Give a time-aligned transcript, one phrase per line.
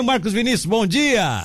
[0.00, 1.44] Marcos Vinícius, bom dia.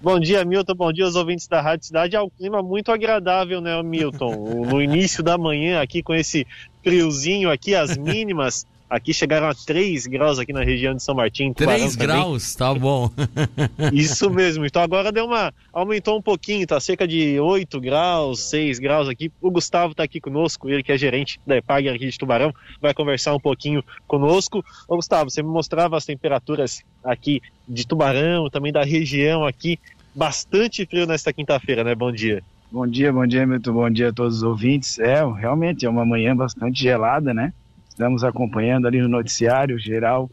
[0.00, 0.74] Bom dia, Milton.
[0.76, 2.14] Bom dia aos ouvintes da Rádio Cidade.
[2.14, 4.64] É um clima muito agradável, né, Milton?
[4.64, 6.46] No início da manhã, aqui com esse
[6.84, 11.52] friozinho aqui, as mínimas Aqui chegaram a 3 graus aqui na região de São Martim.
[11.52, 13.10] 3 graus, tá bom.
[13.92, 14.64] Isso mesmo.
[14.64, 15.52] Então agora deu uma.
[15.72, 19.30] aumentou um pouquinho, tá cerca de 8 graus, 6 graus aqui.
[19.42, 22.94] O Gustavo tá aqui conosco, ele que é gerente da EPAG aqui de Tubarão, vai
[22.94, 24.64] conversar um pouquinho conosco.
[24.88, 29.78] Ô Gustavo, você me mostrava as temperaturas aqui de Tubarão, também da região aqui.
[30.14, 31.94] Bastante frio nesta quinta-feira, né?
[31.94, 32.42] Bom dia.
[32.72, 34.98] Bom dia, bom dia, muito bom dia a todos os ouvintes.
[34.98, 37.52] É, realmente é uma manhã bastante gelada, né?
[37.98, 40.30] Estamos acompanhando ali no noticiário geral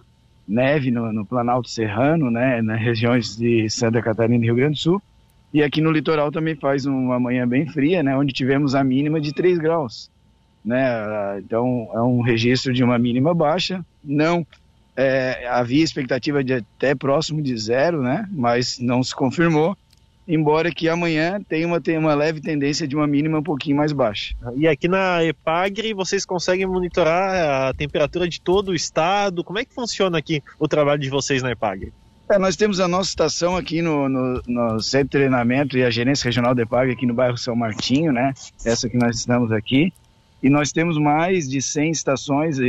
[0.47, 4.79] neve no, no, Planalto Serrano, né, nas regiões de Santa Catarina e Rio Grande do
[4.79, 5.01] Sul.
[5.51, 9.20] E aqui no litoral também faz uma manhã bem fria, né, onde tivemos a mínima
[9.20, 10.11] de 3 graus.
[10.63, 10.79] Né,
[11.39, 13.84] então é um registro de uma mínima baixa.
[14.03, 14.45] Não
[14.95, 19.75] é, havia expectativa de até próximo de zero, né, mas não se confirmou
[20.27, 23.91] embora que amanhã tenha uma, tenha uma leve tendência de uma mínima um pouquinho mais
[23.91, 24.35] baixa.
[24.55, 29.43] E aqui na EPAGRE vocês conseguem monitorar a temperatura de todo o estado?
[29.43, 31.93] Como é que funciona aqui o trabalho de vocês na EPAGRE?
[32.27, 35.91] É, nós temos a nossa estação aqui no, no, no, Centro de Treinamento e a
[35.91, 38.34] Gerência Regional da EPAG aqui no bairro São Martinho, né?
[38.65, 39.93] Essa que nós estamos aqui.
[40.41, 42.63] E nós temos mais de 100 estações uh,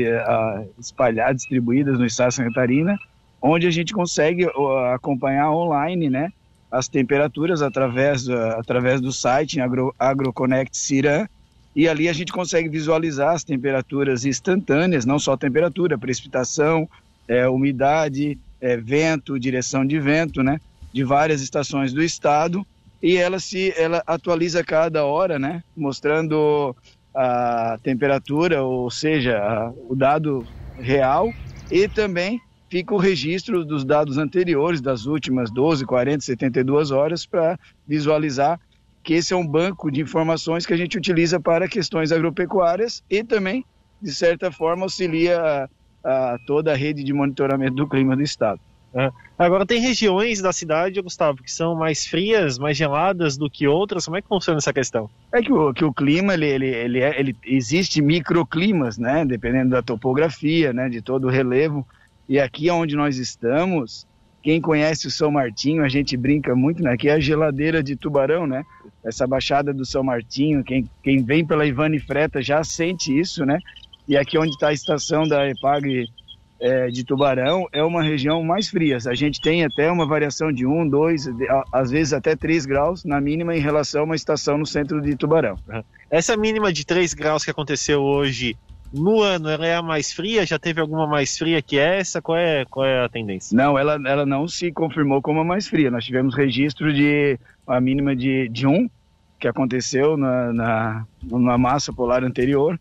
[0.79, 2.99] espalhadas, distribuídas no estado de Santa Catarina,
[3.41, 4.47] onde a gente consegue
[4.93, 6.31] acompanhar online, né?
[6.70, 11.27] As temperaturas através, através do site Agro, AgroConnect Ciran
[11.75, 16.89] e ali a gente consegue visualizar as temperaturas instantâneas, não só temperatura, precipitação,
[17.28, 20.59] é, umidade, é, vento, direção de vento, né,
[20.92, 22.67] de várias estações do estado
[23.03, 26.75] e ela se ela atualiza cada hora, né, mostrando
[27.14, 30.47] a temperatura, ou seja, a, o dado
[30.78, 31.31] real
[31.70, 37.59] e também fica o registro dos dados anteriores, das últimas 12, 40, 72 horas, para
[37.86, 38.61] visualizar
[39.03, 43.22] que esse é um banco de informações que a gente utiliza para questões agropecuárias e
[43.22, 43.65] também,
[44.03, 45.69] de certa forma, auxilia
[46.03, 48.60] a, a toda a rede de monitoramento do clima do estado.
[48.94, 49.10] É.
[49.38, 54.06] Agora, tem regiões da cidade, Gustavo, que são mais frias, mais geladas do que outras.
[54.06, 55.10] Como é que funciona essa questão?
[55.31, 59.25] É que o, que o clima, ele, ele, ele, é, ele existe microclimas, né?
[59.26, 60.88] Dependendo da topografia, né?
[60.88, 61.87] De todo o relevo.
[62.28, 64.06] E aqui onde nós estamos,
[64.42, 66.97] quem conhece o São Martinho, a gente brinca muito, né?
[66.97, 68.64] Que é a geladeira de Tubarão, né?
[69.04, 73.59] Essa baixada do São Martinho, quem, quem vem pela Ivane Freta já sente isso, né?
[74.09, 76.06] E aqui onde está a estação da EPAG
[76.60, 78.98] é, de Tubarão é uma região mais fria.
[79.06, 81.28] A gente tem até uma variação de 1, 2,
[81.72, 85.16] às vezes até 3 graus na mínima em relação a uma estação no centro de
[85.16, 85.58] Tubarão.
[86.10, 88.56] Essa mínima de 3 graus que aconteceu hoje
[88.93, 90.47] no ano ela é a mais fria?
[90.47, 92.23] Já teve alguma mais fria que essa?
[92.23, 93.57] Qual é, qual é a tendência?
[93.57, 95.91] Não, ela, ela não se confirmou como a mais fria.
[95.91, 98.89] Nós tivemos registro de a mínima de, de 1,
[99.39, 102.79] que aconteceu na, na, na massa polar anterior,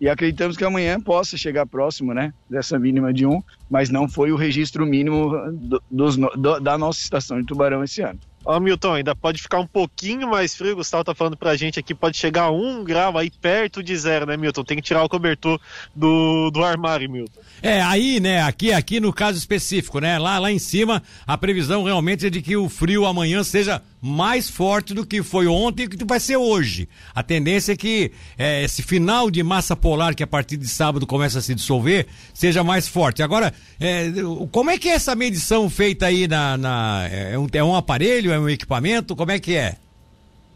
[0.00, 4.30] e acreditamos que amanhã possa chegar próximo né, dessa mínima de 1, mas não foi
[4.30, 8.20] o registro mínimo do, dos, do, da nossa estação de Tubarão esse ano.
[8.46, 10.74] Ó, Milton, ainda pode ficar um pouquinho mais frio.
[10.74, 13.96] O Gustavo tá falando pra gente aqui, pode chegar a um grau aí perto de
[13.96, 14.62] zero, né, Milton?
[14.62, 15.60] Tem que tirar o cobertor
[15.94, 17.40] do, do armário, Milton.
[17.60, 21.82] É, aí, né, aqui, aqui no caso específico, né, lá, lá em cima, a previsão
[21.82, 25.88] realmente é de que o frio amanhã seja mais forte do que foi ontem e
[25.88, 26.88] que vai ser hoje.
[27.14, 31.06] A tendência é que é, esse final de massa polar, que a partir de sábado
[31.06, 33.22] começa a se dissolver, seja mais forte.
[33.22, 34.12] Agora, é,
[34.52, 36.56] como é que é essa medição feita aí na.
[36.56, 39.16] na é, um, é um aparelho, é um equipamento?
[39.16, 39.76] Como é que é?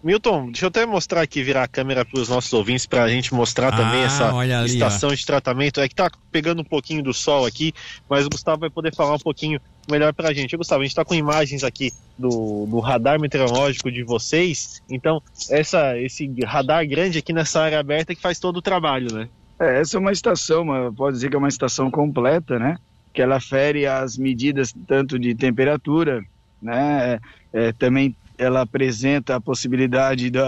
[0.03, 3.09] Milton, deixa eu até mostrar aqui, virar a câmera para os nossos ouvintes, para a
[3.09, 5.15] gente mostrar também ah, essa ali, estação ó.
[5.15, 5.79] de tratamento.
[5.81, 7.75] É que tá pegando um pouquinho do sol aqui,
[8.09, 10.57] mas o Gustavo vai poder falar um pouquinho melhor para a gente.
[10.57, 15.99] Gustavo, a gente está com imagens aqui do, do, radar meteorológico de vocês, então essa,
[15.99, 19.29] esse radar grande aqui nessa área aberta que faz todo o trabalho, né?
[19.61, 22.79] É, essa é uma estação, uma, pode dizer que é uma estação completa, né?
[23.13, 26.25] Que ela fere as medidas tanto de temperatura,
[26.63, 27.21] né?
[27.53, 30.39] É, é também ela apresenta a possibilidade de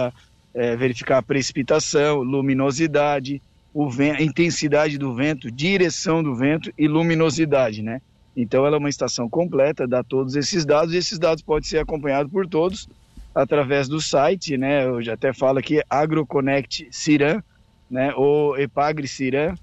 [0.54, 3.42] é, verificar a precipitação, luminosidade,
[3.72, 8.00] o vento, a intensidade do vento, direção do vento e luminosidade, né?
[8.36, 11.78] Então ela é uma estação completa, dá todos esses dados e esses dados podem ser
[11.78, 12.88] acompanhados por todos
[13.34, 14.86] através do site, né?
[14.86, 17.42] Eu já até falo aqui AgroConnect Ciran,
[17.90, 18.12] né?
[18.14, 19.54] Ou Epagre Ciran.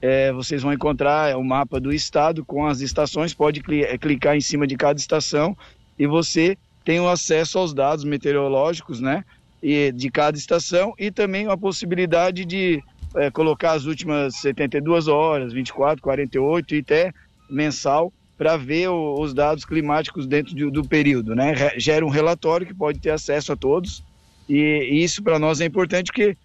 [0.00, 4.66] É, vocês vão encontrar o mapa do estado com as estações, pode clicar em cima
[4.66, 5.56] de cada estação
[5.98, 9.24] e você tenham acesso aos dados meteorológicos, né?
[9.62, 12.82] E de cada estação e também a possibilidade de
[13.16, 17.12] é, colocar as últimas 72 horas, 24, 48 e até
[17.50, 21.54] mensal para ver o, os dados climáticos dentro de, do período, né?
[21.78, 24.04] Gera um relatório que pode ter acesso a todos
[24.48, 26.36] e, e isso para nós é importante porque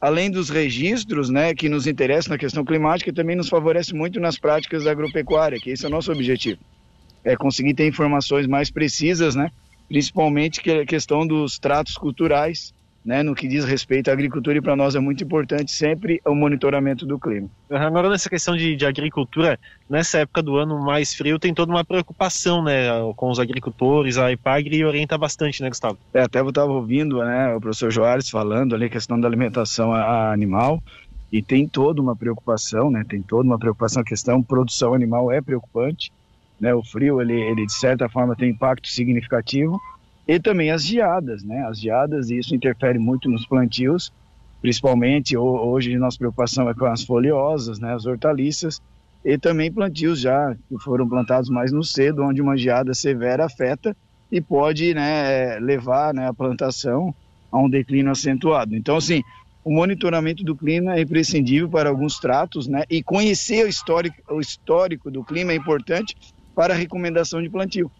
[0.00, 4.38] além dos registros, né, que nos interessam na questão climática, também nos favorece muito nas
[4.38, 6.58] práticas da agropecuária, que esse é o nosso objetivo.
[7.24, 9.50] É conseguir ter informações mais precisas, né,
[9.88, 12.72] principalmente que a questão dos tratos culturais,
[13.04, 16.34] né, no que diz respeito à agricultura, e para nós é muito importante sempre o
[16.34, 17.48] monitoramento do clima.
[17.70, 19.58] Agora, nessa questão de, de, agricultura,
[19.88, 24.30] nessa época do ano mais frio, tem toda uma preocupação né, com os agricultores, a
[24.30, 25.98] IPAGRE orienta bastante, né, Gustavo?
[26.14, 29.92] É, até eu estava ouvindo né, o professor Joares falando ali a questão da alimentação
[29.92, 30.82] animal,
[31.32, 35.40] e tem toda uma preocupação, né, tem toda uma preocupação, a questão produção animal é
[35.40, 36.12] preocupante,
[36.60, 39.80] né, o frio, ele, ele de certa forma tem impacto significativo,
[40.28, 41.64] e também as geadas, né?
[41.66, 44.12] As geadas, e isso interfere muito nos plantios,
[44.60, 47.94] principalmente hoje nossa preocupação é com as folhosas, né?
[47.94, 48.80] As hortaliças,
[49.24, 53.96] e também plantios já que foram plantados mais no cedo, onde uma geada severa afeta
[54.30, 57.12] e pode né, levar né, a plantação
[57.50, 58.76] a um declínio acentuado.
[58.76, 59.22] Então, assim,
[59.64, 62.84] o monitoramento do clima é imprescindível para alguns tratos, né?
[62.88, 66.14] E conhecer o histórico, o histórico do clima é importante
[66.54, 67.90] para recomendação de plantio.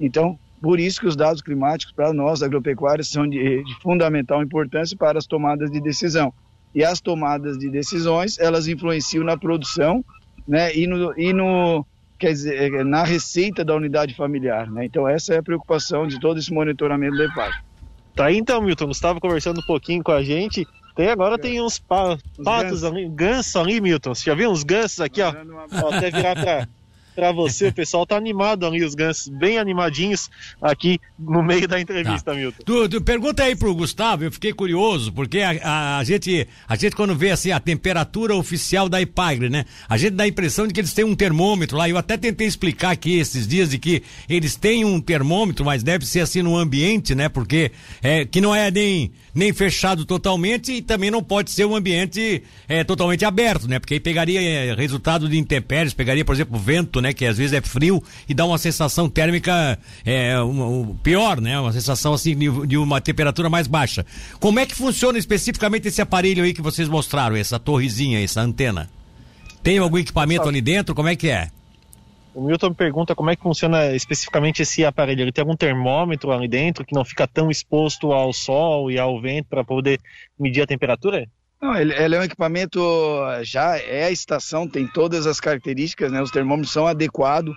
[0.00, 4.96] Então, por isso que os dados climáticos para nós agropecuários são de, de fundamental importância
[4.96, 6.32] para as tomadas de decisão.
[6.74, 10.04] E as tomadas de decisões, elas influenciam na produção,
[10.46, 11.84] né, e no, e no
[12.18, 14.84] quer dizer, é, na receita da unidade familiar, né?
[14.84, 17.52] Então essa é a preocupação de todo esse monitoramento do EPAG.
[18.14, 20.66] Tá aí então, Milton, Gustavo conversando um pouquinho com a gente.
[20.94, 24.14] Tem agora tem uns pa, patos ali, ganso ali, Milton.
[24.14, 25.32] Você já viu uns gansos aqui, ó?
[25.82, 26.68] ó até virar para
[27.14, 27.68] para você.
[27.68, 30.30] O pessoal tá animado ali, os gansos bem animadinhos
[30.60, 32.34] aqui no meio da entrevista, tá.
[32.34, 32.62] Milton.
[32.64, 36.76] Tu, tu, pergunta aí pro Gustavo, eu fiquei curioso, porque a, a, a, gente, a
[36.76, 39.64] gente quando vê assim a temperatura oficial da Ipagre, né?
[39.88, 41.88] A gente dá a impressão de que eles têm um termômetro lá.
[41.88, 46.06] Eu até tentei explicar aqui esses dias de que eles têm um termômetro, mas deve
[46.06, 47.28] ser assim no ambiente, né?
[47.28, 47.72] Porque
[48.02, 52.42] é, que não é nem, nem fechado totalmente e também não pode ser um ambiente
[52.68, 53.78] é, totalmente aberto, né?
[53.78, 57.12] Porque aí pegaria é, resultado de intempéries, pegaria, por exemplo, vento, né?
[57.12, 61.58] Que às vezes é frio e dá uma sensação térmica é, um, um, pior, né?
[61.58, 64.06] Uma sensação assim de, de, uma temperatura mais baixa.
[64.40, 68.88] Como é que funciona especificamente esse aparelho aí que vocês mostraram, essa torrezinha, essa antena?
[69.62, 70.94] Tem algum equipamento ali dentro?
[70.94, 71.50] Como é que é?
[72.34, 75.20] O Milton me pergunta como é que funciona especificamente esse aparelho.
[75.20, 79.20] Ele tem algum termômetro ali dentro que não fica tão exposto ao sol e ao
[79.20, 80.00] vento para poder
[80.38, 81.28] medir a temperatura?
[81.62, 82.80] Não, ele, ele, é um equipamento,
[83.44, 86.20] já é a estação, tem todas as características, né?
[86.20, 87.54] Os termômetros são adequados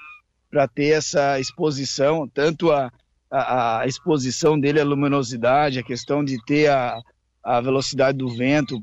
[0.48, 2.92] para ter essa exposição, tanto a,
[3.32, 7.02] a, a, exposição dele à luminosidade, a questão de ter a,
[7.44, 8.80] a velocidade do vento,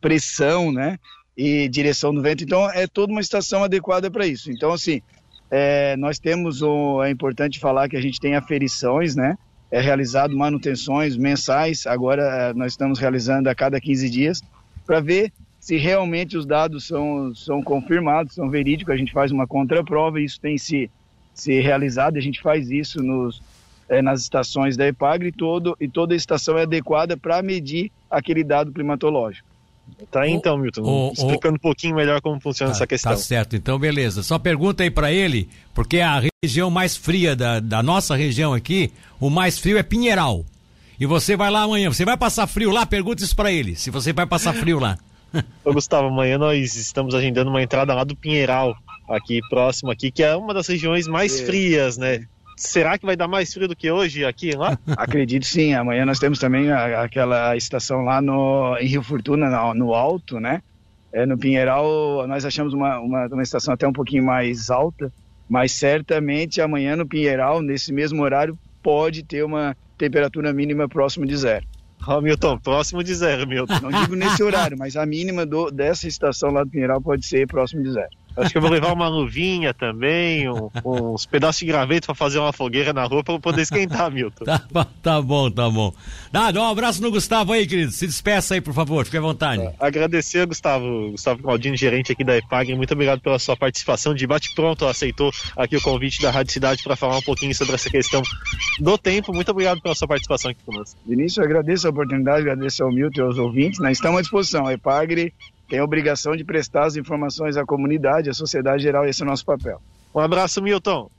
[0.00, 0.98] pressão, né?
[1.36, 2.42] E direção do vento.
[2.42, 4.50] Então, é toda uma estação adequada para isso.
[4.50, 5.00] Então, assim,
[5.52, 9.38] é, nós temos, o, é importante falar que a gente tem aferições, né?
[9.70, 14.42] É realizado manutenções mensais, agora nós estamos realizando a cada 15 dias
[14.86, 19.46] para ver se realmente os dados são, são confirmados, são verídicos, a gente faz uma
[19.46, 20.90] contraprova, isso tem se,
[21.32, 23.40] se realizado, a gente faz isso nos,
[23.88, 27.90] é, nas estações da EPAGRE e, todo, e toda a estação é adequada para medir
[28.10, 29.48] aquele dado climatológico.
[30.10, 33.12] Tá aí então, Milton, o, explicando o, um pouquinho melhor como funciona tá, essa questão.
[33.12, 34.22] Tá certo, então beleza.
[34.22, 38.92] Só pergunta aí para ele, porque a região mais fria da, da nossa região aqui,
[39.20, 40.44] o mais frio é Pinheiral.
[40.98, 42.86] E você vai lá amanhã, você vai passar frio lá?
[42.86, 44.96] Pergunta isso pra ele, se você vai passar frio lá.
[45.64, 48.76] Ô Gustavo, amanhã nós estamos agendando uma entrada lá do Pinheiral,
[49.08, 51.44] aqui próximo aqui, que é uma das regiões mais é.
[51.44, 52.24] frias, né?
[52.56, 54.78] Será que vai dar mais frio do que hoje aqui lá?
[54.96, 55.74] Acredito sim.
[55.74, 60.38] Amanhã nós temos também a, aquela estação lá no, em Rio Fortuna, no, no alto,
[60.38, 60.62] né?
[61.12, 65.12] É, no Pinheiral nós achamos uma, uma, uma estação até um pouquinho mais alta,
[65.48, 71.36] mas certamente amanhã no Pinheiral, nesse mesmo horário, pode ter uma temperatura mínima próxima de
[71.36, 71.66] zero.
[72.06, 73.80] Oh, Milton, próximo de zero, Milton.
[73.80, 77.46] Não digo nesse horário, mas a mínima do, dessa estação lá do Pinheiral pode ser
[77.46, 78.10] próximo de zero.
[78.36, 82.38] Acho que eu vou levar uma luvinha também, um, uns pedaços de graveto para fazer
[82.38, 84.44] uma fogueira na rua para poder esquentar, Milton.
[84.74, 85.92] Tá, tá, bom, tá bom.
[86.32, 87.92] Nada, um abraço no Gustavo aí, querido.
[87.92, 89.62] Se despeça aí, por favor, fique à vontade.
[89.62, 92.74] É, agradecer, Gustavo, Gustavo Claudino, gerente aqui da EPAG.
[92.74, 94.14] Muito obrigado pela sua participação.
[94.14, 97.88] De bate-pronto, aceitou aqui o convite da Rádio Cidade para falar um pouquinho sobre essa
[97.90, 98.22] questão
[98.78, 99.32] do tempo.
[99.32, 100.98] Muito obrigado pela sua participação aqui conosco.
[101.06, 103.80] Vinícius, eu agradeço a oportunidade, agradeço ao Milton e aos ouvintes.
[103.80, 104.66] Nós estamos à disposição.
[104.66, 105.32] A EPAGRE
[105.68, 109.28] tem a obrigação de prestar as informações à comunidade, à sociedade geral, esse é o
[109.28, 109.80] nosso papel.
[110.14, 111.10] Um abraço, Milton.